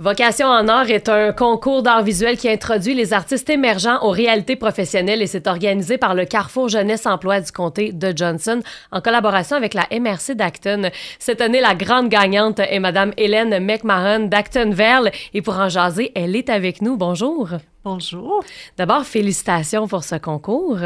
Vocation 0.00 0.48
en 0.48 0.68
or 0.68 0.90
est 0.90 1.08
un 1.08 1.32
concours 1.32 1.84
d'art 1.84 2.02
visuel 2.02 2.36
qui 2.36 2.48
introduit 2.48 2.94
les 2.94 3.12
artistes 3.12 3.48
émergents 3.48 4.02
aux 4.02 4.10
réalités 4.10 4.56
professionnelles 4.56 5.22
et 5.22 5.28
c'est 5.28 5.46
organisé 5.46 5.98
par 5.98 6.16
le 6.16 6.24
Carrefour 6.24 6.68
Jeunesse 6.68 7.06
Emploi 7.06 7.40
du 7.40 7.52
comté 7.52 7.92
de 7.92 8.12
Johnson 8.14 8.60
en 8.90 9.00
collaboration 9.00 9.56
avec 9.56 9.72
la 9.72 9.86
MRC 9.92 10.34
d'Acton. 10.34 10.90
Cette 11.20 11.40
année, 11.40 11.60
la 11.60 11.76
grande 11.76 12.08
gagnante 12.08 12.58
est 12.58 12.80
Madame 12.80 13.12
Hélène 13.16 13.64
McMahon 13.64 14.26
d'Actonville 14.26 15.12
et 15.32 15.42
pour 15.42 15.60
en 15.60 15.68
jaser, 15.68 16.10
elle 16.16 16.34
est 16.34 16.50
avec 16.50 16.82
nous. 16.82 16.96
Bonjour. 16.96 17.50
Bonjour. 17.84 18.42
D'abord, 18.76 19.04
félicitations 19.04 19.86
pour 19.86 20.02
ce 20.02 20.16
concours. 20.16 20.80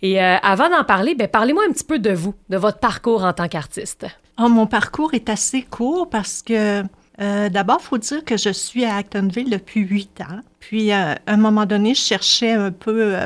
Et 0.00 0.22
euh, 0.22 0.36
avant 0.42 0.70
d'en 0.70 0.84
parler, 0.84 1.14
ben, 1.14 1.28
parlez-moi 1.28 1.64
un 1.68 1.72
petit 1.72 1.84
peu 1.84 1.98
de 1.98 2.12
vous, 2.12 2.34
de 2.48 2.56
votre 2.56 2.78
parcours 2.78 3.22
en 3.22 3.34
tant 3.34 3.48
qu'artiste. 3.48 4.06
Oh, 4.42 4.48
mon 4.48 4.66
parcours 4.66 5.12
est 5.12 5.28
assez 5.28 5.60
court 5.60 6.08
parce 6.08 6.40
que 6.40 6.82
euh, 7.20 7.48
d'abord, 7.48 7.78
il 7.80 7.84
faut 7.84 7.98
dire 7.98 8.24
que 8.24 8.36
je 8.36 8.50
suis 8.50 8.84
à 8.84 8.96
Actonville 8.96 9.50
depuis 9.50 9.80
huit 9.80 10.20
ans. 10.20 10.40
Puis, 10.58 10.92
euh, 10.92 11.14
à 11.14 11.18
un 11.26 11.36
moment 11.36 11.66
donné, 11.66 11.94
je 11.94 12.00
cherchais 12.00 12.52
un 12.52 12.70
peu 12.70 13.16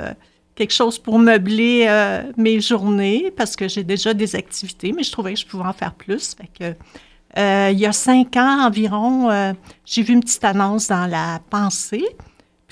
quelque 0.55 0.73
chose 0.73 0.99
pour 0.99 1.19
meubler 1.19 1.89
mes 2.37 2.61
journées 2.61 3.33
parce 3.37 3.57
que 3.57 3.69
j'ai 3.69 3.85
déjà 3.85 4.15
des 4.15 4.37
activités, 4.37 4.93
mais 4.93 5.03
je 5.03 5.13
trouvais 5.13 5.35
que 5.35 5.41
je 5.41 5.47
pouvais 5.47 5.65
en 5.65 5.73
faire 5.73 5.95
plus. 5.95 6.35
Fait 6.35 6.51
que, 6.59 7.73
il 7.73 7.79
y 7.79 7.87
a 7.87 7.93
cinq 7.93 8.37
ans 8.37 8.67
environ, 8.67 9.55
j'ai 9.85 10.03
vu 10.03 10.15
une 10.15 10.21
petite 10.21 10.45
annonce 10.45 10.89
dans 10.89 11.07
la 11.07 11.41
pensée 11.51 12.05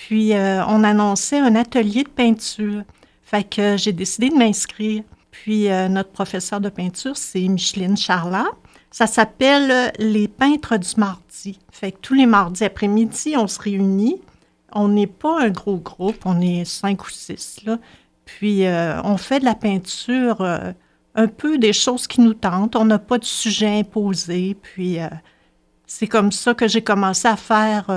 puis, 0.07 0.35
euh, 0.35 0.65
on 0.67 0.83
annonçait 0.83 1.39
un 1.39 1.55
atelier 1.55 2.03
de 2.03 2.09
peinture. 2.09 2.83
Fait 3.23 3.45
que 3.45 3.77
j'ai 3.77 3.93
décidé 3.93 4.31
de 4.31 4.35
m'inscrire. 4.35 5.05
Puis, 5.31 5.71
euh, 5.71 5.89
notre 5.89 6.11
professeur 6.11 6.61
de 6.61 6.69
peinture, 6.69 7.17
c'est 7.17 7.47
Micheline 7.47 7.97
Charlat. 7.97 8.51
Ça 8.93 9.09
s'appelle 9.09 9.71
euh, 9.71 9.89
Les 9.99 10.29
peintres 10.29 10.77
du 10.77 10.95
mardi. 10.97 11.59
Fait 11.73 11.91
que 11.91 11.99
tous 12.01 12.15
les 12.15 12.27
mardis 12.27 12.65
après-midi, 12.65 13.35
on 13.37 13.49
se 13.49 13.61
réunit. 13.61 14.21
On 14.73 14.89
n'est 14.89 15.09
pas 15.09 15.43
un 15.43 15.51
gros 15.51 15.79
groupe, 15.79 16.25
on 16.25 16.41
est 16.41 16.65
cinq 16.65 17.05
ou 17.05 17.11
six, 17.11 17.59
là. 17.67 17.79
Puis, 18.25 18.65
on 19.05 19.19
fait 19.19 19.41
de 19.41 19.45
la 19.45 19.55
peinture, 19.55 20.41
un 21.15 21.27
peu 21.27 21.59
des 21.59 21.75
choses 21.75 22.07
qui 22.07 22.23
nous 22.23 22.33
tentent. 22.33 22.77
On 22.77 22.87
n'a 22.87 22.99
pas 22.99 23.19
de 23.19 23.27
sujet 23.27 23.81
imposé. 23.81 24.57
Puis, 24.63 24.97
c'est 25.87 26.07
comme 26.07 26.33
ça 26.33 26.55
que 26.55 26.67
j'ai 26.67 26.83
commencé 26.83 27.29
à 27.29 27.37
faire 27.37 27.91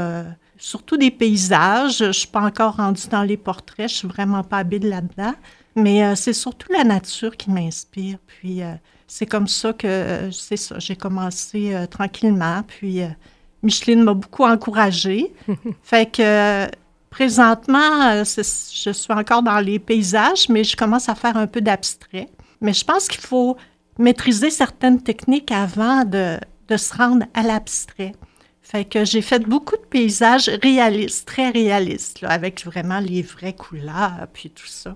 surtout 0.57 0.97
des 0.97 1.11
paysages. 1.11 1.97
Je 1.99 2.05
ne 2.05 2.11
suis 2.11 2.27
pas 2.27 2.41
encore 2.41 2.77
rendue 2.77 3.07
dans 3.09 3.23
les 3.23 3.38
portraits, 3.38 3.89
je 3.89 3.95
suis 3.95 4.07
vraiment 4.07 4.43
pas 4.43 4.57
habile 4.57 4.89
là-dedans. 4.89 5.33
Mais 5.75 6.05
euh, 6.05 6.16
c'est 6.16 6.33
surtout 6.33 6.71
la 6.71 6.83
nature 6.83 7.35
qui 7.35 7.51
m'inspire. 7.51 8.17
Puis 8.25 8.63
euh, 8.63 8.73
c'est 9.07 9.25
comme 9.25 9.47
ça 9.47 9.73
que, 9.73 10.29
c'est 10.31 10.57
ça, 10.57 10.79
j'ai 10.79 10.95
commencé 10.95 11.73
euh, 11.73 11.85
tranquillement. 11.85 12.63
Puis 12.67 13.01
Micheline 13.63 14.03
m'a 14.03 14.13
beaucoup 14.13 14.43
encouragée. 14.43 15.33
fait 15.83 16.11
que 16.11 16.67
présentement, 17.09 18.23
je 18.23 18.91
suis 18.91 19.13
encore 19.13 19.43
dans 19.43 19.59
les 19.59 19.79
paysages, 19.79 20.49
mais 20.49 20.63
je 20.63 20.75
commence 20.75 21.07
à 21.09 21.15
faire 21.15 21.37
un 21.37 21.47
peu 21.47 21.61
d'abstrait. 21.61 22.29
Mais 22.61 22.73
je 22.73 22.83
pense 22.83 23.07
qu'il 23.07 23.21
faut 23.21 23.57
maîtriser 23.97 24.49
certaines 24.49 25.01
techniques 25.01 25.51
avant 25.51 26.03
de, 26.03 26.37
de 26.67 26.77
se 26.77 26.93
rendre 26.95 27.25
à 27.33 27.43
l'abstrait. 27.43 28.13
Fait 28.61 28.83
que 28.83 29.05
j'ai 29.05 29.21
fait 29.21 29.39
beaucoup 29.39 29.77
de 29.77 29.85
paysages 29.89 30.49
réalistes, 30.61 31.27
très 31.27 31.51
réalistes, 31.51 32.23
avec 32.23 32.65
vraiment 32.65 32.99
les 32.99 33.21
vraies 33.21 33.53
couleurs, 33.53 34.27
puis 34.33 34.49
tout 34.49 34.65
ça. 34.65 34.95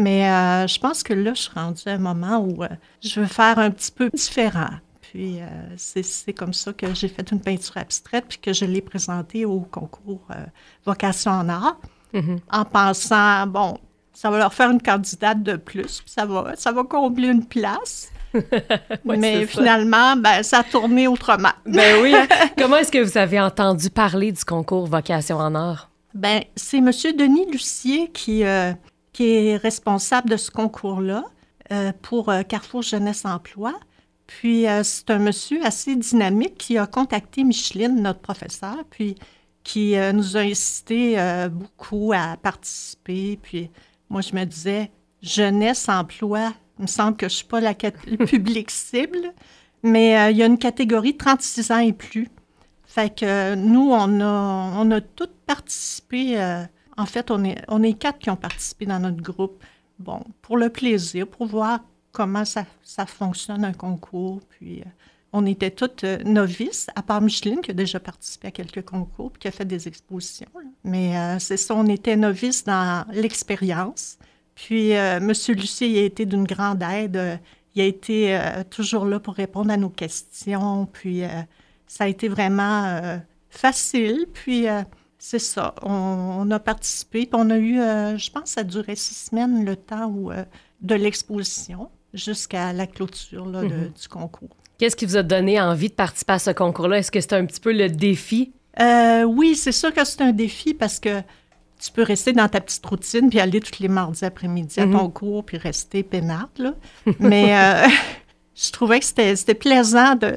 Mais 0.00 0.28
euh, 0.28 0.66
je 0.66 0.78
pense 0.78 1.02
que 1.02 1.12
là, 1.12 1.34
je 1.34 1.42
suis 1.42 1.52
rendue 1.54 1.82
à 1.86 1.92
un 1.92 1.98
moment 1.98 2.38
où 2.38 2.64
euh, 2.64 2.68
je 3.02 3.20
veux 3.20 3.26
faire 3.26 3.58
un 3.58 3.70
petit 3.70 3.92
peu 3.92 4.10
différent. 4.12 4.70
Puis 5.00 5.40
euh, 5.40 5.46
c'est 5.76 6.32
comme 6.32 6.54
ça 6.54 6.72
que 6.72 6.94
j'ai 6.94 7.08
fait 7.08 7.30
une 7.30 7.40
peinture 7.40 7.76
abstraite, 7.76 8.26
puis 8.28 8.38
que 8.38 8.52
je 8.52 8.64
l'ai 8.64 8.80
présentée 8.80 9.44
au 9.44 9.60
concours 9.60 10.26
Vocation 10.86 11.32
en 11.32 11.48
art, 11.48 11.80
mm-hmm. 12.14 12.38
en 12.50 12.64
pensant, 12.64 13.46
bon, 13.46 13.78
ça 14.12 14.30
va 14.30 14.38
leur 14.38 14.54
faire 14.54 14.70
une 14.70 14.80
candidate 14.80 15.42
de 15.42 15.56
plus, 15.56 16.00
puis 16.00 16.10
ça 16.10 16.24
va, 16.26 16.52
ça 16.56 16.72
va 16.72 16.84
combler 16.84 17.28
une 17.28 17.44
place. 17.44 18.10
Mais 19.04 19.46
finalement, 19.46 20.16
ben, 20.16 20.42
ça 20.42 20.58
a 20.58 20.64
tourné 20.64 21.08
autrement. 21.08 21.52
ben 21.66 22.00
oui. 22.02 22.14
Hein. 22.14 22.26
Comment 22.58 22.76
est-ce 22.76 22.92
que 22.92 23.02
vous 23.02 23.18
avez 23.18 23.40
entendu 23.40 23.90
parler 23.90 24.30
du 24.32 24.44
concours 24.44 24.86
Vocation 24.86 25.38
en 25.38 25.54
or? 25.54 25.88
Ben, 26.14 26.42
c'est 26.56 26.78
M. 26.78 26.90
Denis 27.16 27.50
Lucier 27.50 28.10
qui, 28.12 28.44
euh, 28.44 28.72
qui 29.20 29.48
est 29.48 29.56
responsable 29.56 30.30
de 30.30 30.36
ce 30.36 30.50
concours-là 30.50 31.24
euh, 31.72 31.92
pour 32.00 32.30
euh, 32.30 32.42
Carrefour 32.42 32.82
Jeunesse 32.82 33.24
Emploi. 33.24 33.78
Puis, 34.26 34.64
c'est 34.84 35.10
un 35.10 35.18
monsieur 35.18 35.64
assez 35.66 35.96
dynamique 35.96 36.56
qui 36.56 36.78
a 36.78 36.86
contacté 36.86 37.42
Micheline, 37.42 38.00
notre 38.00 38.20
professeur, 38.20 38.76
puis 38.88 39.16
qui 39.64 39.96
nous 40.14 40.36
a 40.36 40.40
incité 40.42 41.16
beaucoup 41.50 42.12
à 42.14 42.36
participer. 42.36 43.40
Puis, 43.42 43.70
moi, 44.08 44.20
je 44.20 44.32
me 44.36 44.44
disais, 44.44 44.92
jeunesse, 45.20 45.88
emploi, 45.88 46.52
il 46.78 46.82
me 46.82 46.86
semble 46.86 47.16
que 47.16 47.28
je 47.28 47.34
ne 47.34 47.36
suis 47.36 47.46
pas 47.46 47.60
la 47.60 47.74
public 47.74 48.70
cible, 48.70 49.34
mais 49.82 50.18
euh, 50.18 50.30
il 50.30 50.36
y 50.36 50.42
a 50.42 50.46
une 50.46 50.58
catégorie 50.58 51.16
36 51.16 51.70
ans 51.70 51.78
et 51.78 51.92
plus. 51.92 52.28
Fait 52.84 53.14
que 53.14 53.24
euh, 53.24 53.56
nous, 53.56 53.90
on 53.92 54.20
a, 54.20 54.72
on 54.76 54.90
a 54.90 55.00
toutes 55.00 55.36
participé. 55.46 56.36
Euh, 56.98 57.02
en 57.02 57.06
fait, 57.06 57.30
on 57.30 57.44
est, 57.44 57.62
on 57.68 57.82
est 57.82 57.94
quatre 57.94 58.18
qui 58.18 58.30
ont 58.30 58.36
participé 58.36 58.86
dans 58.86 59.00
notre 59.00 59.22
groupe. 59.22 59.62
Bon, 59.98 60.22
pour 60.42 60.56
le 60.56 60.70
plaisir, 60.70 61.26
pour 61.26 61.46
voir 61.46 61.80
comment 62.12 62.44
ça, 62.44 62.64
ça 62.82 63.06
fonctionne 63.06 63.64
un 63.64 63.72
concours. 63.72 64.40
Puis 64.48 64.82
on 65.32 65.44
était 65.46 65.70
toutes 65.70 66.04
novices, 66.24 66.88
à 66.96 67.02
part 67.02 67.20
Micheline 67.20 67.60
qui 67.60 67.70
a 67.70 67.74
déjà 67.74 68.00
participé 68.00 68.48
à 68.48 68.50
quelques 68.50 68.82
concours 68.82 69.30
puis 69.30 69.40
qui 69.40 69.48
a 69.48 69.50
fait 69.50 69.66
des 69.66 69.86
expositions. 69.86 70.48
Mais 70.84 71.38
c'est 71.38 71.58
ça, 71.58 71.74
on 71.74 71.86
était 71.86 72.16
novices 72.16 72.64
dans 72.64 73.06
l'expérience. 73.12 74.18
Puis, 74.66 74.94
euh, 74.94 75.16
M. 75.16 75.32
Lucie 75.56 75.98
a 75.98 76.02
été 76.02 76.26
d'une 76.26 76.44
grande 76.44 76.82
aide. 76.82 77.16
Euh, 77.16 77.36
il 77.74 77.80
a 77.80 77.86
été 77.86 78.36
euh, 78.36 78.62
toujours 78.68 79.06
là 79.06 79.18
pour 79.18 79.34
répondre 79.34 79.70
à 79.70 79.78
nos 79.78 79.88
questions. 79.88 80.86
Puis, 80.92 81.22
ça 81.86 82.04
a 82.04 82.08
été 82.08 82.28
vraiment 82.28 83.20
facile. 83.48 84.26
Puis, 84.34 84.66
c'est 85.22 85.38
ça. 85.38 85.74
On, 85.82 86.50
a 86.50 86.58
participé. 86.58 87.26
Puis, 87.26 87.40
on 87.40 87.50
a 87.50 87.58
eu, 87.58 87.74
je 87.74 88.30
pense, 88.30 88.50
ça 88.50 88.62
a 88.62 88.64
duré 88.64 88.96
six 88.96 89.28
semaines 89.28 89.64
le 89.64 89.76
temps 89.76 90.12
de 90.80 90.94
l'exposition 90.94 91.90
jusqu'à 92.14 92.72
la 92.72 92.86
clôture 92.86 93.46
mm-hmm. 93.46 94.00
du 94.00 94.08
concours. 94.08 94.56
Qu'est-ce 94.78 94.96
qui 94.96 95.06
vous 95.06 95.18
a 95.18 95.22
donné 95.22 95.60
envie 95.60 95.90
de 95.90 95.94
participer 95.94 96.32
à 96.32 96.38
ce 96.38 96.50
concours-là? 96.50 96.98
Est-ce 96.98 97.10
que 97.10 97.20
c'était 97.20 97.36
un 97.36 97.46
petit 97.46 97.60
peu 97.60 97.72
le 97.72 97.88
défi? 97.88 98.52
oui, 99.26 99.54
c'est 99.54 99.72
sûr 99.72 99.92
que 99.92 100.04
c'est 100.04 100.22
un 100.22 100.32
défi 100.32 100.74
parce 100.74 100.98
que 100.98 101.22
tu 101.80 101.90
peux 101.90 102.02
rester 102.02 102.32
dans 102.32 102.48
ta 102.48 102.60
petite 102.60 102.84
routine 102.84 103.30
puis 103.30 103.40
aller 103.40 103.60
tous 103.60 103.80
les 103.80 103.88
mardis 103.88 104.24
après-midi 104.24 104.80
à 104.80 104.84
ton 104.84 105.04
mhm. 105.04 105.12
cours 105.12 105.44
puis 105.44 105.56
rester 105.56 106.02
peinarde, 106.02 106.50
là. 106.58 106.74
Mais 107.18 107.56
euh, 107.56 107.88
je 108.54 108.70
trouvais 108.70 109.00
que 109.00 109.06
c'était 109.06 109.54
plaisant. 109.54 110.14
De, 110.14 110.34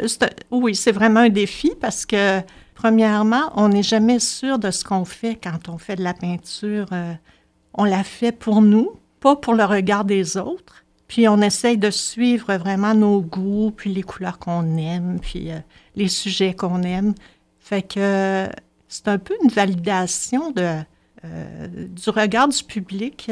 oui, 0.51 0.75
c'est 0.75 0.91
vraiment 0.91 1.21
un 1.21 1.29
défi 1.29 1.73
parce 1.79 2.05
que, 2.05 2.39
premièrement, 2.73 3.51
on 3.55 3.69
n'est 3.69 3.83
jamais 3.83 4.19
sûr 4.19 4.59
de 4.59 4.71
ce 4.71 4.83
qu'on 4.83 5.05
fait 5.05 5.35
quand 5.41 5.69
on 5.69 5.77
fait 5.77 5.95
de 5.95 6.03
la 6.03 6.13
peinture. 6.13 6.87
Euh, 6.91 7.13
on 7.73 7.85
la 7.85 8.03
fait 8.03 8.31
pour 8.31 8.61
nous, 8.61 8.91
pas 9.19 9.35
pour 9.35 9.53
le 9.53 9.65
regard 9.65 10.05
des 10.05 10.37
autres. 10.37 10.85
Puis 11.07 11.27
on 11.27 11.41
essaye 11.41 11.77
de 11.77 11.91
suivre 11.91 12.55
vraiment 12.55 12.95
nos 12.95 13.21
goûts, 13.21 13.71
puis 13.75 13.93
les 13.93 14.03
couleurs 14.03 14.39
qu'on 14.39 14.77
aime, 14.77 15.19
puis 15.21 15.51
euh, 15.51 15.59
les 15.95 16.07
sujets 16.07 16.53
qu'on 16.53 16.81
aime. 16.83 17.13
Fait 17.59 17.83
que 17.83 18.47
c'est 18.87 19.07
un 19.07 19.17
peu 19.17 19.35
une 19.43 19.49
validation 19.49 20.51
de 20.51 20.79
euh, 21.25 21.67
du 21.87 22.09
regard 22.09 22.49
du 22.49 22.63
public, 22.63 23.31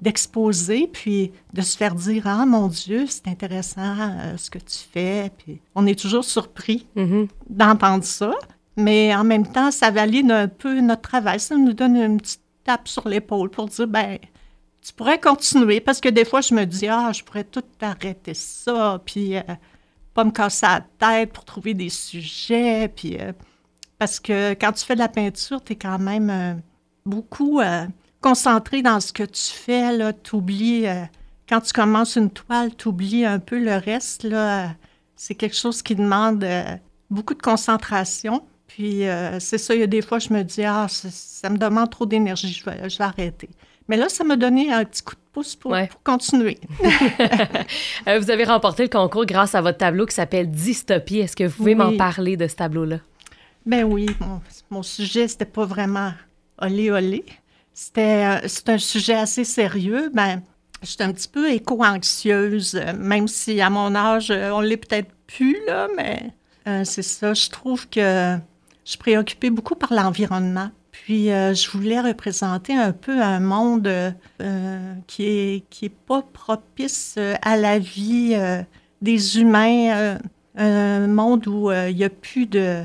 d'exposer, 0.00 0.88
puis 0.92 1.32
de 1.52 1.62
se 1.62 1.76
faire 1.76 1.94
dire 1.94 2.26
Ah 2.26 2.46
mon 2.46 2.68
Dieu, 2.68 3.06
c'est 3.08 3.28
intéressant 3.28 3.96
euh, 3.98 4.36
ce 4.36 4.50
que 4.50 4.58
tu 4.58 4.78
fais. 4.92 5.30
Puis 5.38 5.60
on 5.74 5.86
est 5.86 5.98
toujours 5.98 6.24
surpris 6.24 6.86
mm-hmm. 6.96 7.28
d'entendre 7.50 8.04
ça, 8.04 8.32
mais 8.78 9.14
en 9.14 9.24
même 9.24 9.46
temps, 9.46 9.70
ça 9.70 9.90
valide 9.90 10.30
un 10.30 10.48
peu 10.48 10.80
notre 10.80 11.02
travail. 11.02 11.40
Ça 11.40 11.56
nous 11.56 11.72
donne 11.72 11.96
une 11.96 12.18
petite 12.18 12.42
tape 12.64 12.88
sur 12.88 13.08
l'épaule 13.08 13.50
pour 13.50 13.66
dire 13.66 13.86
ben 13.86 14.18
tu 14.80 14.92
pourrais 14.94 15.20
continuer 15.20 15.80
parce 15.80 16.00
que 16.00 16.08
des 16.08 16.24
fois 16.24 16.40
je 16.40 16.54
me 16.54 16.64
dis 16.64 16.88
ah 16.88 17.12
je 17.12 17.22
pourrais 17.22 17.44
tout 17.44 17.64
arrêter 17.80 18.34
ça 18.34 19.00
puis 19.04 19.34
pas 20.14 20.24
me 20.24 20.30
casser 20.30 20.66
la 20.66 20.80
tête 20.98 21.32
pour 21.32 21.44
trouver 21.44 21.74
des 21.74 21.88
sujets 21.88 22.88
puis 22.88 23.16
parce 23.98 24.20
que 24.20 24.52
quand 24.52 24.72
tu 24.72 24.84
fais 24.84 24.94
de 24.94 25.00
la 25.00 25.08
peinture 25.08 25.62
tu 25.64 25.72
es 25.72 25.76
quand 25.76 25.98
même 25.98 26.62
beaucoup 27.08 27.60
euh, 27.60 27.86
concentré 28.20 28.82
dans 28.82 29.00
ce 29.00 29.12
que 29.12 29.24
tu 29.24 29.50
fais. 29.52 29.96
Là, 29.96 30.12
oublies, 30.32 30.86
euh, 30.86 31.04
quand 31.48 31.60
tu 31.60 31.72
commences 31.72 32.16
une 32.16 32.30
toile, 32.30 32.74
tu 32.76 32.88
oublies 32.88 33.24
un 33.24 33.38
peu 33.38 33.58
le 33.58 33.76
reste. 33.76 34.22
Là, 34.22 34.74
c'est 35.16 35.34
quelque 35.34 35.56
chose 35.56 35.82
qui 35.82 35.94
demande 35.94 36.44
euh, 36.44 36.76
beaucoup 37.10 37.34
de 37.34 37.42
concentration. 37.42 38.46
Puis 38.68 39.08
euh, 39.08 39.40
c'est 39.40 39.58
ça, 39.58 39.74
il 39.74 39.80
y 39.80 39.82
a 39.82 39.88
des 39.88 40.02
fois, 40.02 40.20
je 40.20 40.32
me 40.32 40.42
dis, 40.44 40.62
ah, 40.62 40.86
ça, 40.88 41.50
me 41.50 41.56
demande 41.56 41.90
trop 41.90 42.06
d'énergie, 42.06 42.52
je 42.52 42.64
vais, 42.64 42.88
je 42.88 42.98
vais 42.98 43.04
arrêter. 43.04 43.48
Mais 43.88 43.96
là, 43.96 44.08
ça 44.08 44.22
m'a 44.22 44.36
donné 44.36 44.70
un 44.70 44.84
petit 44.84 45.02
coup 45.02 45.14
de 45.14 45.20
pouce 45.32 45.56
pour, 45.56 45.74
continuer. 46.04 46.58
Euh, 48.06 48.20
vous 48.20 48.30
avez 48.30 48.44
remporté 48.44 48.84
le 48.84 48.88
concours 48.88 49.26
grâce 49.26 49.54
à 49.54 49.60
votre 49.60 49.78
tableau 49.78 50.06
qui 50.06 50.14
s'appelle 50.14 50.50
Dystopie. 50.50 51.18
Est-ce 51.18 51.36
que 51.36 51.44
vous 51.44 51.56
pouvez 51.56 51.74
m'en 51.74 51.96
parler 51.96 52.36
de 52.36 52.46
ce 52.46 52.54
tableau-là? 52.56 52.98
Ben 53.66 53.84
oui, 53.84 54.06
mon, 54.20 54.40
mon 54.70 54.82
sujet, 54.82 55.28
c'était 55.28 55.44
pas 55.44 55.66
vraiment 55.66 56.12
olé 56.58 56.90
olé. 56.90 57.24
C'était 57.74 58.24
euh, 58.24 58.46
c'est 58.46 58.68
un 58.70 58.78
sujet 58.78 59.14
assez 59.14 59.44
sérieux. 59.44 60.10
Ben, 60.14 60.42
j'étais 60.82 61.04
un 61.04 61.12
petit 61.12 61.28
peu 61.28 61.50
éco-anxieuse, 61.50 62.80
même 62.98 63.28
si 63.28 63.60
à 63.60 63.68
mon 63.68 63.94
âge, 63.94 64.30
on 64.30 64.60
l'est 64.60 64.78
peut-être 64.78 65.10
plus, 65.26 65.58
là, 65.66 65.88
mais 65.96 66.30
c'est 66.84 67.02
ça. 67.02 67.34
Je 67.34 67.50
trouve 67.50 67.88
que 67.88 68.38
je 68.88 68.92
suis 68.92 68.98
préoccupée 69.00 69.50
beaucoup 69.50 69.74
par 69.74 69.92
l'environnement. 69.92 70.70
Puis 70.92 71.30
euh, 71.30 71.52
je 71.52 71.70
voulais 71.70 72.00
représenter 72.00 72.72
un 72.72 72.92
peu 72.92 73.20
un 73.20 73.38
monde 73.38 73.86
euh, 73.86 74.94
qui 75.06 75.24
est 75.24 75.64
qui 75.68 75.84
est 75.84 75.94
pas 75.94 76.22
propice 76.22 77.16
euh, 77.18 77.34
à 77.42 77.58
la 77.58 77.78
vie 77.78 78.34
des 79.02 79.40
humains, 79.40 80.18
un 80.56 81.06
monde 81.06 81.46
où 81.46 81.70
il 81.70 81.96
n'y 81.96 82.04
a 82.04 82.08
plus 82.08 82.46
de, 82.46 82.82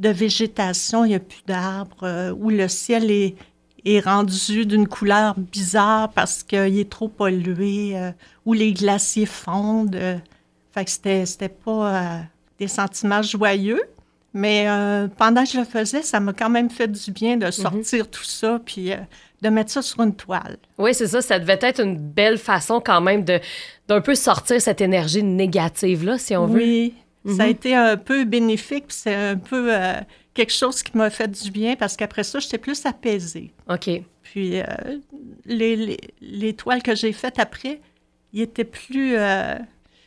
de 0.00 0.08
végétation, 0.08 1.04
il 1.04 1.10
n'y 1.10 1.14
a 1.14 1.20
plus 1.20 1.44
d'arbres, 1.46 2.32
où 2.36 2.50
le 2.50 2.66
ciel 2.66 3.08
est, 3.12 3.36
est 3.84 4.00
rendu 4.00 4.66
d'une 4.66 4.88
couleur 4.88 5.38
bizarre 5.38 6.10
parce 6.10 6.42
qu'il 6.42 6.76
est 6.76 6.90
trop 6.90 7.08
pollué, 7.08 7.94
où 8.44 8.52
les 8.52 8.72
glaciers 8.72 9.26
fondent. 9.26 10.20
fait 10.72 10.84
que 10.84 10.90
c'était, 10.90 11.24
c'était 11.24 11.48
pas 11.48 12.22
des 12.58 12.68
sentiments 12.68 13.22
joyeux. 13.22 13.80
Mais 14.36 14.66
euh, 14.68 15.08
pendant 15.08 15.44
que 15.44 15.50
je 15.50 15.58
le 15.58 15.64
faisais, 15.64 16.02
ça 16.02 16.20
m'a 16.20 16.34
quand 16.34 16.50
même 16.50 16.68
fait 16.68 16.88
du 16.88 17.10
bien 17.10 17.38
de 17.38 17.46
mhm. 17.46 17.52
sortir 17.52 18.10
tout 18.10 18.22
ça, 18.22 18.60
puis 18.62 18.92
euh, 18.92 18.96
de 19.40 19.48
mettre 19.48 19.70
ça 19.70 19.80
sur 19.80 20.02
une 20.02 20.14
toile. 20.14 20.58
Oui, 20.76 20.92
c'est 20.92 21.06
ça. 21.06 21.22
Ça 21.22 21.38
devait 21.38 21.58
être 21.62 21.80
une 21.80 21.96
belle 21.96 22.36
façon 22.36 22.82
quand 22.84 23.00
même 23.00 23.24
de 23.24 23.40
d'un 23.88 24.02
peu 24.02 24.14
sortir 24.14 24.60
cette 24.60 24.82
énergie 24.82 25.22
négative-là, 25.22 26.18
si 26.18 26.36
on 26.36 26.48
veut. 26.48 26.58
Oui, 26.58 26.94
ça 27.24 27.44
a 27.44 27.46
mhm. 27.46 27.50
été 27.50 27.74
un 27.74 27.96
peu 27.96 28.26
bénéfique, 28.26 28.88
puis 28.88 28.96
c'est 29.00 29.14
un 29.14 29.36
peu 29.36 29.74
euh, 29.74 29.94
quelque 30.34 30.52
chose 30.52 30.82
qui 30.82 30.94
m'a 30.98 31.08
fait 31.08 31.28
du 31.28 31.50
bien, 31.50 31.74
parce 31.74 31.96
qu'après 31.96 32.22
ça, 32.22 32.38
j'étais 32.38 32.58
plus 32.58 32.84
apaisée. 32.84 33.54
OK. 33.70 33.88
Puis 34.22 34.60
les, 35.46 35.76
les, 35.76 35.96
les, 36.20 36.52
toiles 36.52 36.82
que 36.82 36.94
j'ai 36.94 37.12
faites 37.12 37.38
après, 37.38 37.80
ils 38.34 38.42
étaient 38.42 38.64
plus 38.64 39.16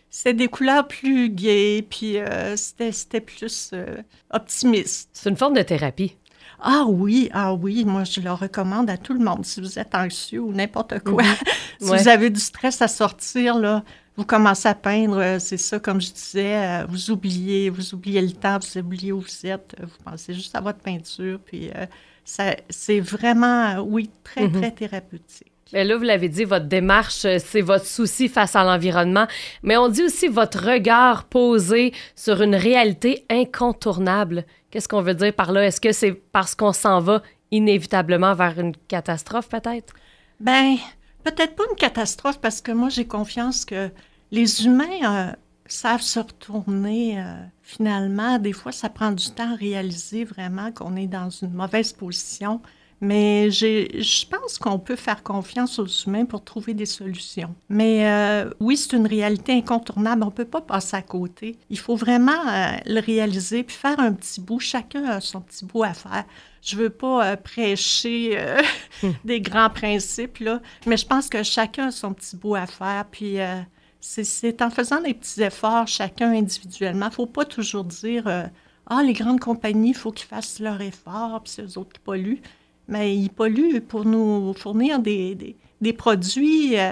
c'était 0.09 0.33
des 0.33 0.47
couleurs 0.47 0.87
plus 0.87 1.29
gaies, 1.29 1.85
puis 1.87 2.17
euh, 2.17 2.55
c'était 2.55 3.21
plus 3.21 3.71
euh, 3.73 4.01
optimiste. 4.31 5.09
C'est 5.13 5.29
une 5.29 5.37
forme 5.37 5.53
de 5.53 5.61
thérapie. 5.61 6.15
Ah 6.61 6.85
oui, 6.87 7.29
ah 7.31 7.53
oui, 7.53 7.85
moi 7.85 8.03
je 8.03 8.19
le 8.19 8.31
recommande 8.31 8.89
à 8.89 8.97
tout 8.97 9.13
le 9.13 9.23
monde. 9.23 9.45
Si 9.45 9.61
vous 9.61 9.79
êtes 9.79 9.95
anxieux 9.95 10.41
ou 10.41 10.51
n'importe 10.51 10.99
quoi, 10.99 11.23
mhm. 11.23 11.35
si 11.79 11.87
vous 11.87 12.07
avez 12.07 12.29
du 12.29 12.39
stress 12.39 12.81
à 12.81 12.87
sortir, 12.87 13.57
là, 13.57 13.83
vous 14.17 14.25
commencez 14.25 14.67
à 14.67 14.75
peindre, 14.75 15.19
euh, 15.19 15.39
c'est 15.39 15.57
ça, 15.57 15.79
comme 15.79 16.01
je 16.01 16.11
disais, 16.11 16.83
vous 16.85 17.11
oubliez, 17.11 17.69
vous 17.69 17.93
oubliez 17.93 18.21
le 18.21 18.31
temps, 18.31 18.57
vous 18.59 18.79
oubliez 18.79 19.11
où 19.11 19.21
vous 19.21 19.45
êtes, 19.45 19.75
vous 19.79 20.03
pensez 20.03 20.33
juste 20.33 20.55
à 20.55 20.59
votre 20.59 20.79
peinture, 20.79 21.39
puis 21.45 21.69
c'est 22.25 22.99
vraiment, 22.99 23.79
oui, 23.79 24.09
très, 24.23 24.47
mhm. 24.47 24.59
très 24.59 24.71
thérapeutique. 24.71 25.51
Mais 25.73 25.83
là, 25.83 25.97
vous 25.97 26.03
l'avez 26.03 26.29
dit, 26.29 26.45
votre 26.45 26.65
démarche, 26.65 27.25
euh, 27.25 27.37
c'est 27.43 27.61
votre 27.61 27.85
souci 27.85 28.27
face 28.27 28.55
à 28.55 28.63
l'environnement. 28.63 29.27
Mais 29.63 29.77
on 29.77 29.87
dit 29.87 30.03
aussi 30.03 30.27
votre 30.27 30.65
regard 30.65 31.25
posé 31.25 31.93
sur 32.15 32.41
une 32.41 32.55
réalité 32.55 33.25
incontournable. 33.29 34.45
Qu'est-ce 34.71 34.87
qu'on 34.87 35.01
veut 35.01 35.13
dire 35.13 35.33
par 35.33 35.51
là? 35.51 35.65
Est-ce 35.65 35.81
que 35.81 35.91
c'est 35.91 36.13
parce 36.13 36.55
qu'on 36.55 36.73
s'en 36.73 36.99
va 36.99 37.21
inévitablement 37.51 38.33
vers 38.33 38.59
une 38.59 38.75
catastrophe, 38.87 39.49
peut-être? 39.49 39.93
Ben, 40.39 40.75
peut-être 41.23 41.55
pas 41.55 41.63
une 41.69 41.75
catastrophe, 41.75 42.39
parce 42.39 42.61
que 42.61 42.71
moi, 42.71 42.89
j'ai 42.89 43.05
confiance 43.05 43.65
que 43.65 43.89
les 44.31 44.65
humains 44.65 44.85
euh, 45.03 45.31
savent 45.65 46.01
se 46.01 46.19
retourner. 46.19 47.19
Euh, 47.19 47.35
finalement, 47.61 48.37
des 48.39 48.53
fois, 48.53 48.71
ça 48.71 48.89
prend 48.89 49.11
du 49.11 49.29
temps 49.31 49.53
à 49.53 49.55
réaliser 49.55 50.23
vraiment 50.23 50.71
qu'on 50.71 50.95
est 50.95 51.07
dans 51.07 51.29
une 51.29 51.53
mauvaise 51.53 51.93
position. 51.93 52.61
Mais 53.01 53.49
je 53.49 54.27
pense 54.27 54.57
qu'on 54.57 54.77
peut 54.77 54.97
faire 54.97 55.23
confiance 55.23 55.79
aux 55.79 55.87
humains 55.87 56.25
pour 56.25 56.43
trouver 56.43 56.73
des 56.73 56.85
solutions. 56.85 57.55
Mais 57.69 58.05
euh, 58.05 58.49
oui, 58.59 58.75
c'est 58.75 58.95
une 58.97 59.07
réalité 59.07 59.53
incontournable. 59.53 60.23
On 60.23 60.27
ne 60.27 60.31
peut 60.31 60.45
pas 60.45 60.59
passer 60.59 60.97
à 60.97 61.01
côté. 61.01 61.57
Il 61.69 61.79
faut 61.79 61.95
vraiment 61.95 62.31
euh, 62.31 62.71
le 62.85 62.99
réaliser 62.99 63.63
puis 63.63 63.75
faire 63.75 63.99
un 63.99 64.11
petit 64.11 64.41
bout. 64.41 64.59
Chacun 64.59 65.05
a 65.05 65.21
son 65.21 65.39
petit 65.39 65.63
bout 65.63 65.83
à 65.83 65.93
faire. 65.93 66.25
Je 66.61 66.75
veux 66.75 66.89
pas 66.89 67.25
euh, 67.25 67.35
prêcher 67.37 68.37
hmm. 69.01 69.11
des 69.23 69.39
grands 69.39 69.69
principes, 69.69 70.39
là, 70.39 70.61
mais 70.85 70.97
je 70.97 71.05
pense 71.05 71.29
que 71.29 71.41
chacun 71.41 71.87
a 71.87 71.91
son 71.91 72.13
petit 72.13 72.35
bout 72.35 72.55
à 72.55 72.65
faire. 72.65 73.05
Puis 73.09 73.37
c'est 74.01 74.61
en 74.61 74.69
faisant 74.69 75.01
des 75.01 75.13
petits 75.13 75.41
efforts, 75.41 75.87
chacun 75.87 76.33
individuellement. 76.33 77.05
Il 77.05 77.11
ne 77.11 77.13
faut 77.13 77.25
pas 77.27 77.45
toujours 77.45 77.85
dire 77.85 78.49
Ah, 78.87 79.03
les 79.03 79.13
grandes 79.13 79.39
compagnies, 79.39 79.91
il 79.91 79.95
faut 79.95 80.11
qu'ils 80.11 80.27
fassent 80.27 80.59
leur 80.59 80.81
effort, 80.81 81.41
puis 81.41 81.53
c'est 81.55 81.61
eux 81.61 81.77
autres 81.77 81.93
qui 81.93 82.01
polluent 82.01 82.41
mais 82.89 83.15
ils 83.15 83.29
polluent 83.29 83.81
pour 83.81 84.03
nous 84.03 84.53
fournir 84.53 84.99
des, 84.99 85.55
des, 85.79 85.93
produits 85.93 86.77
euh, 86.77 86.91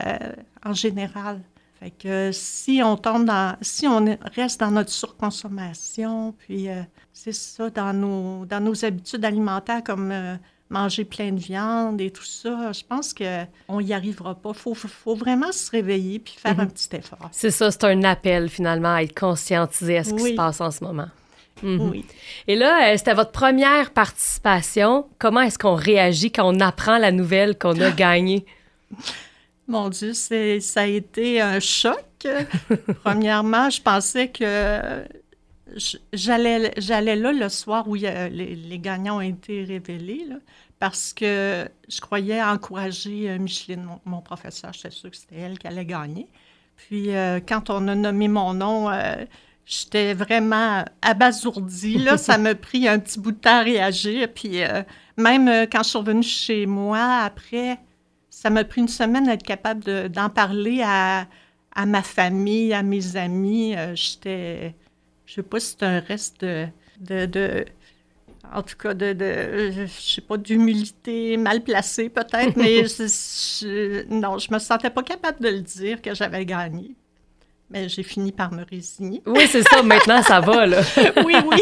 en 0.63 0.73
général. 0.73 1.41
Fait 1.79 1.91
que 1.91 2.31
si 2.31 2.81
on 2.83 2.95
tombe 2.95 3.25
dans, 3.25 3.55
si 3.61 3.87
on 3.87 4.17
reste 4.35 4.59
dans 4.59 4.71
notre 4.71 4.91
surconsommation, 4.91 6.33
puis 6.39 6.69
euh, 6.69 6.81
c'est 7.13 7.33
ça, 7.33 7.69
dans 7.69 7.93
nos, 7.93 8.45
dans 8.45 8.59
nos 8.59 8.85
habitudes 8.85 9.25
alimentaires 9.25 9.83
comme 9.83 10.11
euh, 10.11 10.35
manger 10.69 11.05
plein 11.05 11.31
de 11.31 11.39
viande 11.39 12.01
et 12.01 12.09
tout 12.09 12.23
ça, 12.23 12.71
je 12.71 12.83
pense 12.87 13.13
qu'on 13.13 13.81
n'y 13.81 13.93
arrivera 13.93 14.35
pas. 14.35 14.51
Il 14.53 14.59
faut, 14.59 14.73
faut, 14.73 15.15
vraiment 15.15 15.51
se 15.51 15.69
réveiller 15.71 16.19
puis 16.19 16.35
faire 16.37 16.55
mhm. 16.55 16.61
un 16.61 16.67
petit 16.67 16.95
effort. 16.95 17.29
C'est 17.31 17.51
ça, 17.51 17.69
c'est 17.69 17.83
un 17.83 18.03
appel 18.03 18.49
finalement 18.49 18.95
à 18.95 19.03
être 19.03 19.17
conscientisé 19.17 19.97
à 19.97 20.03
ce 20.03 20.13
qui 20.13 20.31
se 20.31 20.35
passe 20.35 20.61
en 20.61 20.71
ce 20.71 20.83
moment. 20.83 21.07
Mhm. 21.63 21.89
Oui. 21.89 22.05
Et 22.47 22.55
là, 22.55 22.91
euh, 22.91 22.97
c'était 22.97 23.13
votre 23.13 23.31
première 23.31 23.91
participation. 23.91 25.07
Comment 25.19 25.41
est-ce 25.41 25.57
qu'on 25.57 25.75
réagit 25.75 26.31
quand 26.31 26.47
on 26.47 26.59
apprend 26.59 26.97
la 26.97 27.11
nouvelle 27.11 27.57
qu'on 27.57 27.79
a 27.81 27.91
gagnée? 28.05 28.45
Mon 29.67 29.89
Dieu, 29.89 30.13
ça 30.13 30.81
a 30.81 30.85
été 30.85 31.41
un 31.41 31.59
choc. 31.59 32.03
Premièrement, 33.03 33.69
je 33.69 33.81
pensais 33.81 34.29
que 34.29 35.03
j'allais 36.13 37.15
là 37.15 37.31
le 37.31 37.49
soir 37.49 37.87
où 37.87 37.95
les, 37.95 38.79
gagnants 38.79 39.17
ont 39.17 39.21
été 39.21 39.63
révélés, 39.63 40.25
parce 40.79 41.13
que 41.13 41.67
je 41.89 42.01
croyais 42.01 42.41
encourager 42.41 43.29
euh, 43.29 43.39
Micheline, 43.39 43.87
mon, 44.05 44.21
professeur. 44.21 44.71
J'étais 44.73 44.91
sûre 44.91 45.11
que 45.11 45.17
c'était 45.17 45.37
elle 45.37 45.59
qui 45.59 45.67
allait 45.67 45.85
gagner. 45.85 46.27
Puis 46.77 47.15
euh, 47.15 47.39
quand 47.45 47.69
on 47.69 47.87
a 47.87 47.95
nommé 47.95 48.27
mon 48.27 48.53
nom, 48.53 48.89
J'étais 49.67 50.13
vraiment 50.13 50.85
abasourdie. 51.01 51.97
Là, 51.97 52.17
ça 52.17 52.37
m'a 52.37 52.55
pris 52.55 52.87
un 52.87 52.99
petit 52.99 53.19
bout 53.19 53.33
de 53.33 53.37
temps 53.37 53.57
à 53.57 53.63
réagir. 53.63 54.29
Puis 54.33 54.63
euh, 54.63 54.81
même 55.17 55.49
euh, 55.49 55.65
quand 55.69 55.83
je 55.83 55.89
suis 55.89 55.97
revenue 55.97 56.23
chez 56.23 56.65
moi, 56.65 57.19
après, 57.25 57.77
ça 58.29 58.49
m'a 58.49 58.63
pris 58.63 58.79
une 58.79 58.87
semaine 58.87 59.25
d'être 59.25 59.43
capable 59.43 60.07
d'en 60.07 60.29
parler 60.29 60.81
à, 60.85 61.27
ma 61.85 62.01
famille, 62.01 62.73
à 62.73 62.81
mes 62.81 63.17
amis. 63.17 63.75
Euh, 63.75 63.93
j'étais, 63.93 64.73
je 65.25 65.33
sais 65.33 65.43
pas 65.43 65.59
si 65.59 65.75
c'est 65.77 65.83
un 65.83 65.99
reste 65.99 66.45
de, 66.45 66.69
de, 67.25 67.65
en 68.53 68.63
tout 68.63 68.77
cas, 68.77 68.93
de, 68.93 69.11
de 69.11 69.85
je 69.85 69.87
sais 69.87 70.21
pas, 70.21 70.37
d'humilité 70.37 71.35
mal 71.35 71.61
placée 71.61 72.07
peut-être, 72.07 72.55
mais 72.55 72.83
non, 74.09 74.37
je 74.37 74.53
me 74.53 74.59
sentais 74.59 74.91
pas 74.91 75.03
capable 75.03 75.41
de 75.41 75.49
le 75.49 75.59
dire 75.59 76.01
que 76.01 76.15
j'avais 76.15 76.45
gagné. 76.45 76.95
Mais 77.69 77.89
j'ai 77.89 78.03
fini 78.03 78.31
par 78.31 78.53
me 78.53 78.63
résigner. 78.63 79.21
Oui, 79.25 79.41
c'est 79.49 79.61
ça. 79.63 79.83
Maintenant, 79.83 80.21
ça 80.21 80.39
va, 80.39 80.65
là. 80.65 80.81
oui, 81.25 81.35
oui. 81.45 81.61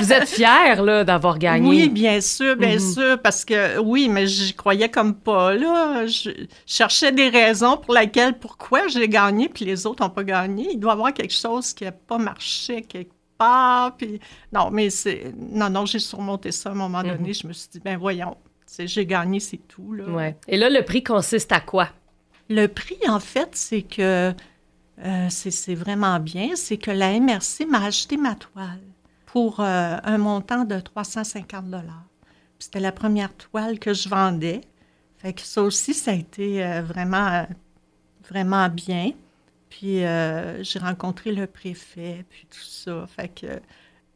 Vous 0.00 0.12
êtes 0.12 0.28
fière, 0.28 0.82
là, 0.82 1.04
d'avoir 1.04 1.38
gagné. 1.38 1.68
Oui, 1.68 1.88
bien 1.88 2.20
sûr, 2.20 2.56
bien 2.56 2.74
mhm. 2.74 2.92
sûr, 2.92 3.22
parce 3.22 3.44
que, 3.44 3.78
oui, 3.78 4.08
mais 4.08 4.26
j'y 4.26 4.52
croyais 4.54 4.88
comme 4.88 5.14
pas, 5.14 5.54
là. 5.54 6.06
Je 6.06 6.30
cherchais 6.66 7.12
des 7.12 7.28
raisons 7.28 7.76
pour 7.76 7.94
lesquelles, 7.94 8.36
pourquoi 8.38 8.88
j'ai 8.88 9.08
gagné, 9.08 9.48
puis 9.48 9.64
les 9.64 9.86
autres 9.86 10.02
n'ont 10.02 10.10
pas 10.10 10.24
gagné. 10.24 10.72
Il 10.72 10.80
doit 10.80 10.92
y 10.92 10.94
avoir 10.94 11.14
quelque 11.14 11.34
chose 11.34 11.72
qui 11.72 11.84
n'a 11.84 11.92
pas 11.92 12.18
marché 12.18 12.82
quelque 12.82 13.12
part, 13.38 13.96
puis... 13.96 14.18
Non, 14.52 14.70
mais 14.72 14.90
c'est... 14.90 15.32
Non, 15.38 15.70
non, 15.70 15.86
j'ai 15.86 16.00
surmonté 16.00 16.50
ça 16.50 16.70
à 16.70 16.72
un 16.72 16.76
moment 16.76 17.02
donné. 17.02 17.28
Mhm. 17.28 17.34
Je 17.34 17.46
me 17.46 17.52
suis 17.52 17.68
dit, 17.70 17.80
ben 17.80 17.96
voyons, 17.96 18.36
j'ai 18.76 19.06
gagné, 19.06 19.38
c'est 19.38 19.60
tout, 19.68 19.92
là. 19.92 20.04
Ouais. 20.06 20.36
Et 20.48 20.56
là, 20.56 20.68
le 20.68 20.82
prix 20.82 21.04
consiste 21.04 21.52
à 21.52 21.60
quoi? 21.60 21.90
Le 22.50 22.66
prix, 22.66 22.98
en 23.08 23.20
fait, 23.20 23.50
c'est 23.52 23.82
que 23.82 24.34
euh, 25.02 25.26
c'est 25.28 25.74
vraiment 25.74 26.20
bien, 26.20 26.50
c'est 26.54 26.76
que 26.76 26.90
la 26.90 27.18
MRC 27.18 27.66
m'a 27.68 27.84
acheté 27.84 28.16
ma 28.16 28.34
toile 28.34 28.80
pour 29.26 29.60
euh, 29.60 29.96
un 30.02 30.18
montant 30.18 30.64
de 30.64 30.78
350 30.78 31.66
dollars. 31.66 32.04
C'était 32.58 32.80
la 32.80 32.92
première 32.92 33.34
toile 33.34 33.78
que 33.78 33.92
je 33.92 34.08
vendais. 34.08 34.60
Fait 35.18 35.32
que 35.32 35.42
ça 35.42 35.62
aussi, 35.62 35.94
ça 35.94 36.12
a 36.12 36.14
été 36.14 36.64
euh, 36.64 36.82
vraiment, 36.82 37.46
vraiment 38.28 38.68
bien. 38.68 39.12
Puis 39.68 40.02
j'ai 40.60 40.78
rencontré 40.78 41.32
le 41.32 41.48
préfet, 41.48 42.24
puis 42.30 42.46
tout 42.48 42.64
ça. 42.64 43.06
Fait 43.08 43.26
que 43.26 43.60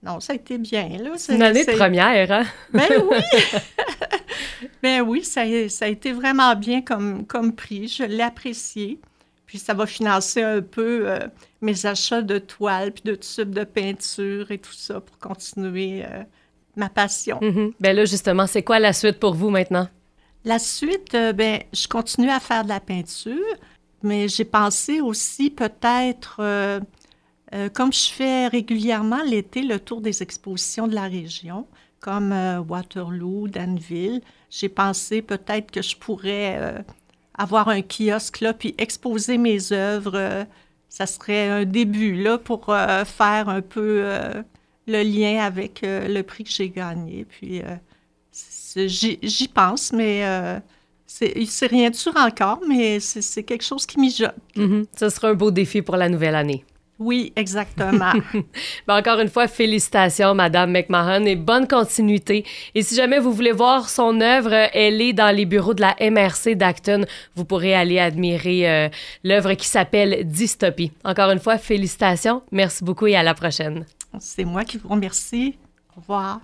non, 0.04 0.20
ça 0.20 0.32
a 0.32 0.36
été 0.36 0.56
bien. 0.56 0.88
C'est 1.16 1.34
une 1.34 1.42
année 1.42 1.64
de 1.64 1.72
première, 1.72 2.30
hein? 2.30 2.44
Ben 2.72 2.86
oui! 3.10 4.68
ben 4.82 5.00
oui, 5.00 5.24
ça, 5.24 5.42
ça, 5.68 5.86
a 5.86 5.88
été 5.88 6.12
vraiment 6.12 6.54
bien 6.54 6.80
comme, 6.82 7.26
comme 7.26 7.52
prix. 7.52 7.88
Je 7.88 8.04
l'ai 8.04 8.22
apprécié. 8.22 9.00
Puis 9.48 9.58
ça 9.58 9.72
va 9.72 9.86
financer 9.86 10.42
un 10.42 10.60
peu 10.60 11.10
euh, 11.10 11.26
mes 11.62 11.86
achats 11.86 12.20
de 12.20 12.38
toiles, 12.38 12.92
puis 12.92 13.02
de 13.04 13.14
tubes 13.14 13.54
de 13.54 13.64
peinture 13.64 14.50
et 14.50 14.58
tout 14.58 14.74
ça 14.74 15.00
pour 15.00 15.18
continuer 15.18 16.04
euh, 16.04 16.22
ma 16.76 16.90
passion. 16.90 17.38
Mm 17.40 17.70
Ben 17.80 17.96
là, 17.96 18.04
justement, 18.04 18.46
c'est 18.46 18.62
quoi 18.62 18.78
la 18.78 18.92
suite 18.92 19.18
pour 19.18 19.34
vous 19.34 19.48
maintenant? 19.48 19.88
La 20.44 20.58
suite, 20.58 21.14
euh, 21.14 21.32
ben, 21.32 21.62
je 21.72 21.88
continue 21.88 22.28
à 22.28 22.40
faire 22.40 22.62
de 22.62 22.68
la 22.68 22.78
peinture, 22.78 23.56
mais 24.02 24.28
j'ai 24.28 24.44
pensé 24.44 25.00
aussi 25.00 25.48
peut-être 25.48 26.36
euh, 26.40 26.80
comme 27.72 27.92
je 27.94 28.10
fais 28.10 28.48
régulièrement 28.48 29.22
l'été 29.22 29.62
le 29.62 29.80
tour 29.80 30.02
des 30.02 30.22
expositions 30.22 30.86
de 30.86 30.94
la 30.94 31.04
région, 31.04 31.66
comme 32.00 32.34
Waterloo, 32.68 33.48
Danville, 33.48 34.20
j'ai 34.50 34.68
pensé 34.68 35.22
peut-être 35.22 35.70
que 35.70 35.80
je 35.80 35.96
pourrais 35.96 36.84
avoir 37.38 37.68
un 37.68 37.80
kiosque 37.82 38.40
là, 38.40 38.52
puis 38.52 38.74
exposer 38.78 39.38
mes 39.38 39.72
œuvres. 39.72 40.46
ça 40.88 41.06
serait 41.06 41.48
un 41.48 41.64
début 41.64 42.14
là 42.14 42.36
pour 42.38 42.66
faire 42.66 43.48
un 43.48 43.62
peu 43.62 44.04
le 44.86 45.02
lien 45.02 45.44
avec 45.44 45.80
le 45.82 46.22
prix 46.22 46.44
que 46.44 46.50
j'ai 46.50 46.68
gagné. 46.68 47.24
Puis 47.24 47.62
j'y 48.76 49.48
pense, 49.48 49.92
mais 49.92 50.60
c'est 51.06 51.66
rien 51.66 51.90
de 51.90 51.94
sûr 51.94 52.14
encore, 52.16 52.60
mais 52.68 53.00
c'est 53.00 53.42
quelque 53.44 53.64
chose 53.64 53.86
qui 53.86 54.00
mijote. 54.00 54.34
Mm 54.56 54.82
Ce 54.98 55.08
sera 55.08 55.28
un 55.28 55.34
beau 55.34 55.50
défi 55.50 55.82
pour 55.82 55.96
la 55.96 56.08
nouvelle 56.08 56.34
année. 56.34 56.64
Oui, 56.98 57.32
exactement. 57.36 58.12
ben 58.86 58.98
encore 58.98 59.20
une 59.20 59.28
fois, 59.28 59.46
félicitations, 59.46 60.34
Madame 60.34 60.72
McMahon, 60.72 61.24
et 61.26 61.36
bonne 61.36 61.68
continuité. 61.68 62.44
Et 62.74 62.82
si 62.82 62.96
jamais 62.96 63.20
vous 63.20 63.32
voulez 63.32 63.52
voir 63.52 63.88
son 63.88 64.20
œuvre, 64.20 64.52
elle 64.52 65.00
est 65.00 65.12
dans 65.12 65.34
les 65.34 65.46
bureaux 65.46 65.74
de 65.74 65.80
la 65.80 65.94
MRC 66.00 66.56
d'Acton. 66.56 67.04
Vous 67.36 67.44
pourrez 67.44 67.74
aller 67.74 68.00
admirer 68.00 68.68
euh, 68.68 68.88
l'œuvre 69.22 69.54
qui 69.54 69.68
s'appelle 69.68 70.26
Dystopie. 70.26 70.92
Encore 71.04 71.30
une 71.30 71.38
fois, 71.38 71.56
félicitations. 71.58 72.42
Merci 72.50 72.82
beaucoup 72.82 73.06
et 73.06 73.14
à 73.14 73.22
la 73.22 73.34
prochaine. 73.34 73.86
C'est 74.18 74.44
moi 74.44 74.64
qui 74.64 74.78
vous 74.78 74.88
remercie. 74.88 75.56
Au 75.96 76.00
revoir. 76.00 76.40